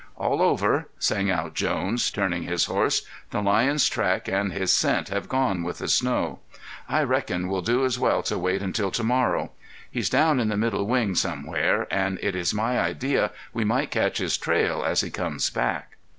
[0.17, 3.03] "All over," sang out Jones, turning his horse.
[3.29, 6.39] "The lion's track and his scent have gone with the snow.
[6.89, 9.51] I reckon we'll do as well to wait until to morrow.
[9.91, 14.17] He's down in the middle wing somewhere and it is my idea we might catch
[14.17, 15.97] his trail as he comes back."